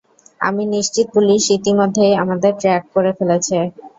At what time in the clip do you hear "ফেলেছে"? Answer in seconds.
3.17-3.57